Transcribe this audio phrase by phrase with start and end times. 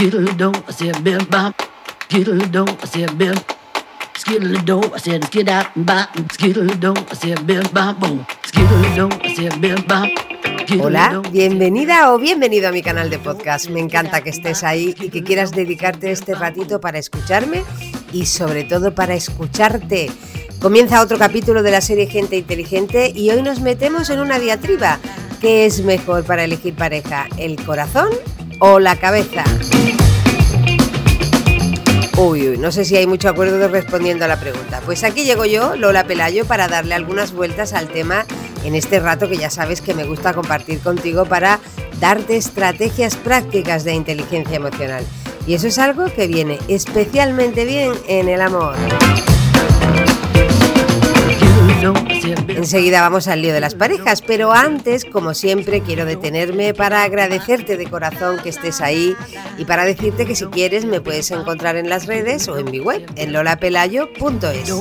[0.00, 1.54] Skiddle-doo, I said, bim bop.
[2.08, 3.34] Skiddle-doo, I said, bim.
[4.16, 6.08] Skiddle-doo, I said, skid out and bop.
[6.32, 8.24] Skiddle-doo, I said, bim bop, boom.
[8.46, 10.08] Skiddle-doo, I said, bim bop.
[10.80, 13.68] Hola, bienvenida o bienvenido a mi canal de podcast.
[13.68, 17.62] Me encanta que estés ahí y que quieras dedicarte este ratito para escucharme
[18.10, 20.10] y sobre todo para escucharte.
[20.62, 24.98] Comienza otro capítulo de la serie Gente Inteligente y hoy nos metemos en una diatriba.
[25.42, 28.08] ¿Qué es mejor para elegir pareja, el corazón
[28.60, 29.44] o la cabeza?
[32.22, 34.82] Uy, uy, no sé si hay mucho acuerdo respondiendo a la pregunta.
[34.84, 38.26] Pues aquí llego yo, Lola Pelayo, para darle algunas vueltas al tema
[38.62, 41.60] en este rato que ya sabes que me gusta compartir contigo para
[41.98, 45.02] darte estrategias prácticas de inteligencia emocional.
[45.46, 48.76] Y eso es algo que viene especialmente bien en el amor.
[52.48, 57.76] Enseguida vamos al lío de las parejas, pero antes, como siempre, quiero detenerme para agradecerte
[57.76, 59.16] de corazón que estés ahí
[59.58, 62.80] y para decirte que si quieres me puedes encontrar en las redes o en mi
[62.80, 64.72] web, en lolapelayo.es.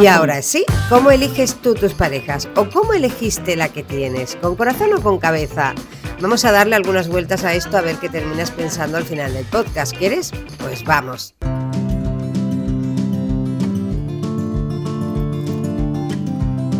[0.00, 2.48] Y ahora sí, ¿cómo eliges tú tus parejas?
[2.56, 4.36] ¿O cómo elegiste la que tienes?
[4.36, 5.74] ¿Con corazón o con cabeza?
[6.20, 9.44] Vamos a darle algunas vueltas a esto a ver qué terminas pensando al final del
[9.44, 9.96] podcast.
[9.96, 10.30] ¿Quieres?
[10.58, 11.34] Pues vamos.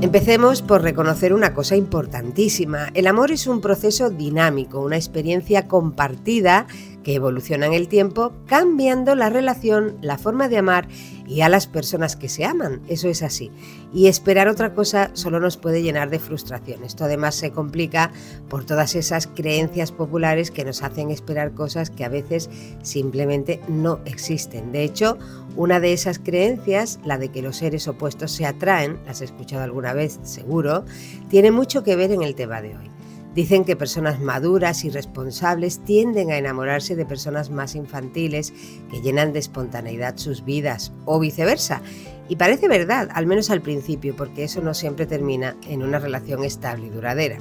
[0.00, 2.88] Empecemos por reconocer una cosa importantísima.
[2.94, 6.68] El amor es un proceso dinámico, una experiencia compartida
[7.08, 10.88] que el tiempo, cambiando la relación, la forma de amar
[11.26, 12.82] y a las personas que se aman.
[12.86, 13.50] Eso es así.
[13.94, 16.84] Y esperar otra cosa solo nos puede llenar de frustración.
[16.84, 18.12] Esto además se complica
[18.50, 22.50] por todas esas creencias populares que nos hacen esperar cosas que a veces
[22.82, 24.70] simplemente no existen.
[24.70, 25.16] De hecho,
[25.56, 29.62] una de esas creencias, la de que los seres opuestos se atraen, las he escuchado
[29.62, 30.84] alguna vez seguro,
[31.30, 32.90] tiene mucho que ver en el tema de hoy.
[33.34, 38.52] Dicen que personas maduras y responsables tienden a enamorarse de personas más infantiles
[38.90, 41.82] que llenan de espontaneidad sus vidas o viceversa.
[42.28, 46.44] Y parece verdad, al menos al principio, porque eso no siempre termina en una relación
[46.44, 47.38] estable y duradera.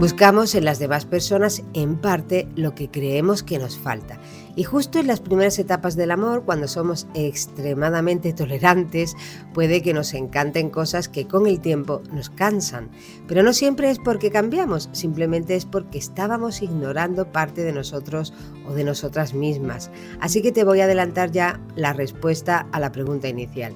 [0.00, 4.18] Buscamos en las demás personas en parte lo que creemos que nos falta.
[4.56, 9.16] Y justo en las primeras etapas del amor, cuando somos extremadamente tolerantes,
[9.54, 12.90] puede que nos encanten cosas que con el tiempo nos cansan.
[13.26, 18.32] Pero no siempre es porque cambiamos, simplemente es porque estábamos ignorando parte de nosotros
[18.68, 19.90] o de nosotras mismas.
[20.20, 23.74] Así que te voy a adelantar ya la respuesta a la pregunta inicial.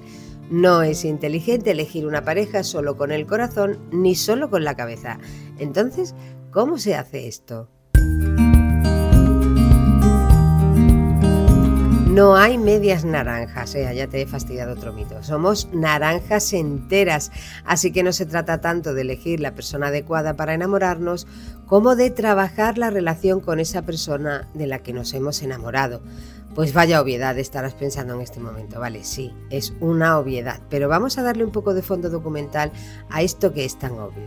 [0.49, 5.17] No es inteligente elegir una pareja solo con el corazón ni solo con la cabeza.
[5.57, 6.13] Entonces,
[6.51, 7.69] ¿cómo se hace esto?
[12.15, 15.21] No hay medias naranjas, eh, ya te he fastidiado otro mito.
[15.21, 17.29] Somos naranjas enteras,
[17.65, 21.27] así que no se trata tanto de elegir la persona adecuada para enamorarnos
[21.65, 26.01] como de trabajar la relación con esa persona de la que nos hemos enamorado.
[26.55, 31.17] Pues vaya obviedad estarás pensando en este momento, vale, sí, es una obviedad, pero vamos
[31.17, 32.71] a darle un poco de fondo documental
[33.09, 34.23] a esto que es tan obvio.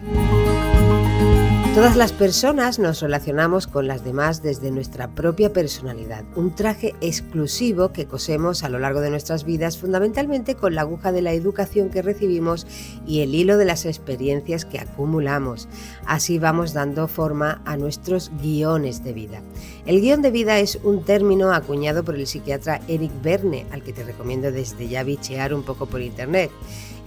[1.74, 7.92] Todas las personas nos relacionamos con las demás desde nuestra propia personalidad, un traje exclusivo
[7.92, 11.90] que cosemos a lo largo de nuestras vidas fundamentalmente con la aguja de la educación
[11.90, 12.66] que recibimos
[13.06, 15.68] y el hilo de las experiencias que acumulamos.
[16.04, 19.42] Así vamos dando forma a nuestros guiones de vida.
[19.86, 23.92] El guion de vida es un término acuñado por el psiquiatra Eric Verne, al que
[23.92, 26.50] te recomiendo desde ya bichear un poco por internet.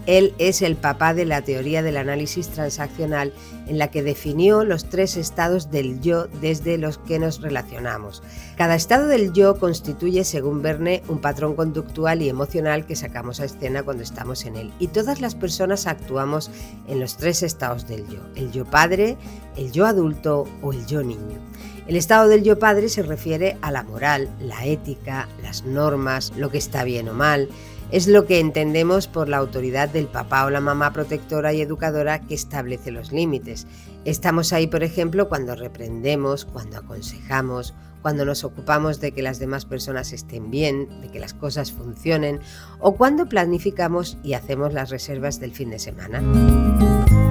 [0.05, 3.33] Él es el papá de la teoría del análisis transaccional
[3.67, 8.23] en la que definió los tres estados del yo desde los que nos relacionamos.
[8.57, 13.45] Cada estado del yo constituye, según Verne, un patrón conductual y emocional que sacamos a
[13.45, 14.71] escena cuando estamos en él.
[14.79, 16.51] Y todas las personas actuamos
[16.87, 19.17] en los tres estados del yo, el yo padre,
[19.55, 21.39] el yo adulto o el yo niño.
[21.87, 26.49] El estado del yo padre se refiere a la moral, la ética, las normas, lo
[26.49, 27.49] que está bien o mal,
[27.91, 32.21] es lo que entendemos por la autoridad del papá o la mamá protectora y educadora
[32.21, 33.67] que establece los límites.
[34.05, 39.65] Estamos ahí, por ejemplo, cuando reprendemos, cuando aconsejamos, cuando nos ocupamos de que las demás
[39.65, 42.39] personas estén bien, de que las cosas funcionen
[42.79, 47.30] o cuando planificamos y hacemos las reservas del fin de semana.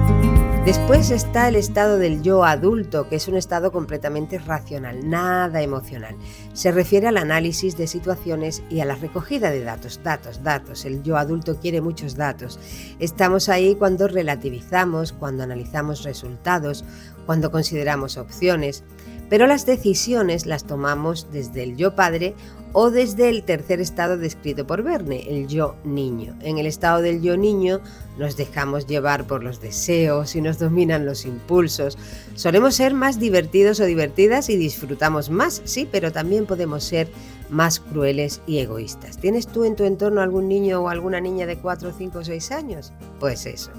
[0.65, 6.15] Después está el estado del yo adulto, que es un estado completamente racional, nada emocional.
[6.53, 10.85] Se refiere al análisis de situaciones y a la recogida de datos, datos, datos.
[10.85, 12.59] El yo adulto quiere muchos datos.
[12.99, 16.85] Estamos ahí cuando relativizamos, cuando analizamos resultados,
[17.25, 18.83] cuando consideramos opciones,
[19.31, 22.35] pero las decisiones las tomamos desde el yo padre
[22.73, 26.35] o desde el tercer estado descrito por Verne, el yo niño.
[26.41, 27.81] En el estado del yo niño
[28.17, 31.97] nos dejamos llevar por los deseos y nos dominan los impulsos.
[32.35, 37.09] Solemos ser más divertidos o divertidas y disfrutamos más, sí, pero también podemos ser
[37.49, 39.17] más crueles y egoístas.
[39.17, 42.51] ¿Tienes tú en tu entorno algún niño o alguna niña de 4, 5 o 6
[42.51, 42.93] años?
[43.19, 43.71] Pues eso.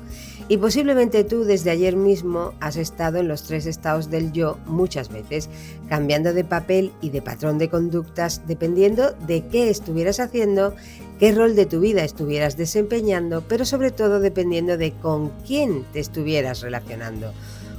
[0.48, 5.08] Y posiblemente tú desde ayer mismo has estado en los tres estados del yo muchas
[5.08, 5.48] veces,
[5.88, 10.74] cambiando de papel y de patrón de conductas dependiendo de qué estuvieras haciendo,
[11.20, 16.00] qué rol de tu vida estuvieras desempeñando, pero sobre todo dependiendo de con quién te
[16.00, 17.32] estuvieras relacionando.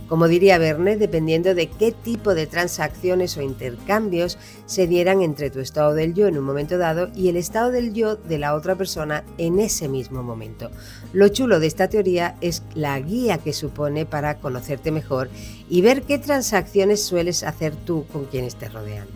[0.07, 5.59] Como diría Verne, dependiendo de qué tipo de transacciones o intercambios se dieran entre tu
[5.59, 8.75] estado del yo en un momento dado y el estado del yo de la otra
[8.75, 10.71] persona en ese mismo momento.
[11.11, 15.29] Lo chulo de esta teoría es la guía que supone para conocerte mejor
[15.67, 19.07] y ver qué transacciones sueles hacer tú con quienes te rodean.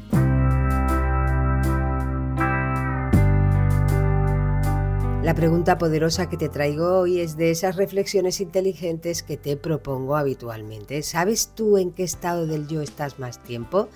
[5.27, 10.15] La pregunta poderosa que te traigo hoy es de esas reflexiones inteligentes que te propongo
[10.15, 11.03] habitualmente.
[11.03, 13.89] ¿Sabes tú en qué estado del yo estás más tiempo?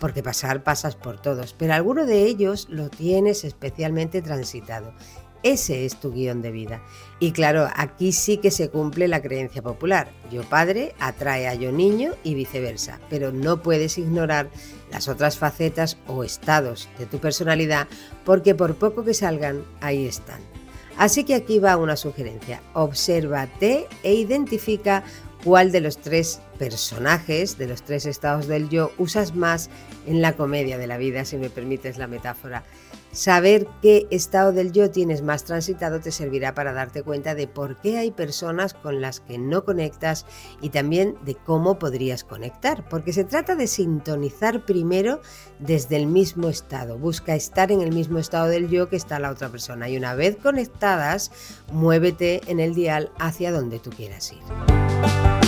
[0.00, 4.92] Porque pasar pasas por todos, pero alguno de ellos lo tienes especialmente transitado.
[5.44, 6.82] Ese es tu guion de vida.
[7.20, 10.10] Y claro, aquí sí que se cumple la creencia popular.
[10.32, 14.50] Yo padre atrae a yo niño y viceversa, pero no puedes ignorar
[14.90, 17.86] las otras facetas o estados de tu personalidad
[18.24, 20.40] porque por poco que salgan, ahí están.
[20.96, 22.62] Así que aquí va una sugerencia.
[22.74, 25.02] Obsérvate e identifica
[25.44, 29.70] cuál de los tres personajes, de los tres estados del yo, usas más
[30.06, 32.62] en la comedia de la vida, si me permites la metáfora.
[33.12, 37.78] Saber qué estado del yo tienes más transitado te servirá para darte cuenta de por
[37.78, 40.24] qué hay personas con las que no conectas
[40.62, 45.20] y también de cómo podrías conectar, porque se trata de sintonizar primero
[45.58, 46.96] desde el mismo estado.
[46.96, 50.14] Busca estar en el mismo estado del yo que está la otra persona y una
[50.14, 51.30] vez conectadas,
[51.70, 55.41] muévete en el dial hacia donde tú quieras ir.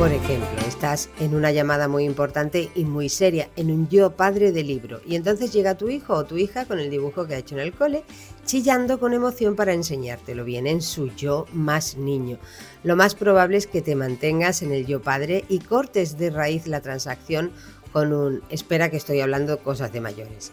[0.00, 4.50] Por ejemplo, estás en una llamada muy importante y muy seria, en un yo padre
[4.50, 7.38] de libro, y entonces llega tu hijo o tu hija con el dibujo que ha
[7.38, 8.02] hecho en el cole,
[8.46, 12.38] chillando con emoción para enseñártelo bien en su yo más niño.
[12.82, 16.66] Lo más probable es que te mantengas en el yo padre y cortes de raíz
[16.66, 17.52] la transacción
[17.92, 20.52] con un espera que estoy hablando cosas de mayores.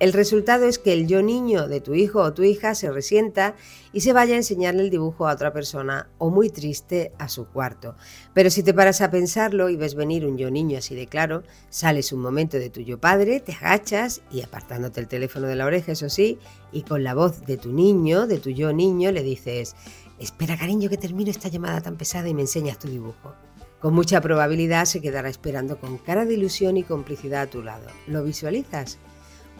[0.00, 3.54] El resultado es que el yo niño de tu hijo o tu hija se resienta
[3.92, 7.46] y se vaya a enseñarle el dibujo a otra persona o muy triste a su
[7.46, 7.96] cuarto.
[8.32, 11.42] Pero si te paras a pensarlo y ves venir un yo niño así de claro,
[11.68, 15.66] sales un momento de tu yo padre, te agachas y apartándote el teléfono de la
[15.66, 16.38] oreja, eso sí,
[16.72, 19.76] y con la voz de tu niño, de tu yo niño, le dices,
[20.18, 23.34] espera cariño que termino esta llamada tan pesada y me enseñas tu dibujo.
[23.80, 27.86] Con mucha probabilidad se quedará esperando con cara de ilusión y complicidad a tu lado.
[28.06, 28.98] ¿Lo visualizas?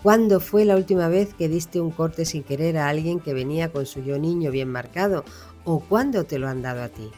[0.03, 3.71] ¿Cuándo fue la última vez que diste un corte sin querer a alguien que venía
[3.71, 5.25] con su yo niño bien marcado?
[5.65, 7.11] ¿O cuándo te lo han dado a ti?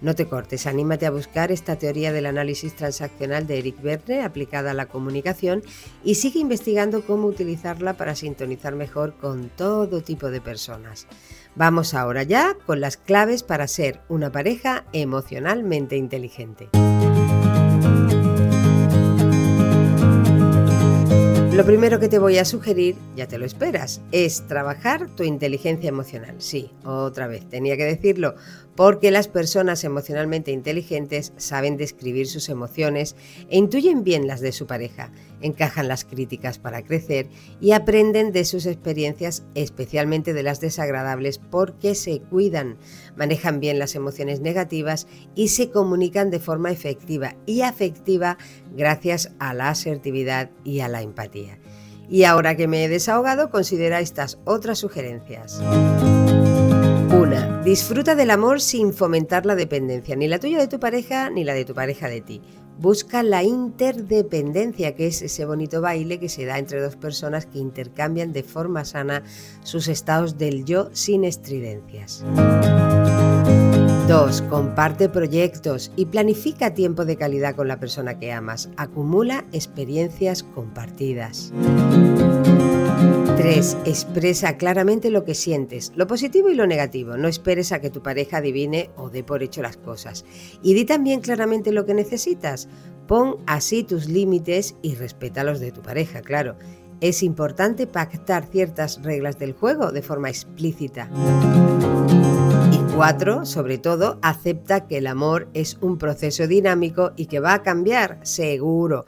[0.00, 4.72] No te cortes, anímate a buscar esta teoría del análisis transaccional de Eric Verne aplicada
[4.72, 5.62] a la comunicación
[6.02, 11.06] y sigue investigando cómo utilizarla para sintonizar mejor con todo tipo de personas.
[11.54, 16.68] Vamos ahora ya con las claves para ser una pareja emocionalmente inteligente.
[21.54, 25.88] Lo primero que te voy a sugerir, ya te lo esperas, es trabajar tu inteligencia
[25.88, 26.34] emocional.
[26.38, 28.34] Sí, otra vez, tenía que decirlo,
[28.76, 33.16] porque las personas emocionalmente inteligentes saben describir sus emociones
[33.48, 37.28] e intuyen bien las de su pareja, encajan las críticas para crecer
[37.60, 42.76] y aprenden de sus experiencias, especialmente de las desagradables, porque se cuidan,
[43.16, 48.38] manejan bien las emociones negativas y se comunican de forma efectiva y afectiva
[48.76, 51.58] gracias a la asertividad y a la empatía.
[52.08, 55.60] Y ahora que me he desahogado, considera estas otras sugerencias.
[57.64, 61.54] Disfruta del amor sin fomentar la dependencia, ni la tuya de tu pareja, ni la
[61.54, 62.42] de tu pareja de ti.
[62.78, 67.58] Busca la interdependencia, que es ese bonito baile que se da entre dos personas que
[67.58, 69.22] intercambian de forma sana
[69.62, 72.22] sus estados del yo sin estridencias.
[74.08, 74.42] 2.
[74.42, 78.68] Comparte proyectos y planifica tiempo de calidad con la persona que amas.
[78.76, 81.50] Acumula experiencias compartidas.
[83.36, 83.76] 3.
[83.84, 87.16] Expresa claramente lo que sientes, lo positivo y lo negativo.
[87.16, 90.24] No esperes a que tu pareja adivine o dé por hecho las cosas.
[90.62, 92.68] Y di también claramente lo que necesitas.
[93.06, 96.56] Pon así tus límites y respeta los de tu pareja, claro.
[97.00, 101.10] Es importante pactar ciertas reglas del juego de forma explícita.
[102.72, 107.54] Y cuatro, sobre todo, acepta que el amor es un proceso dinámico y que va
[107.54, 109.04] a cambiar, seguro.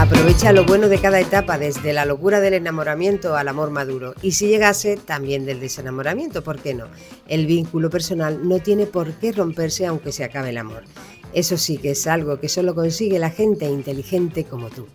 [0.00, 4.14] Aprovecha lo bueno de cada etapa, desde la locura del enamoramiento al amor maduro.
[4.22, 6.86] Y si llegase, también del desenamoramiento, ¿por qué no?
[7.28, 10.84] El vínculo personal no tiene por qué romperse aunque se acabe el amor.
[11.34, 14.86] Eso sí que es algo que solo consigue la gente inteligente como tú.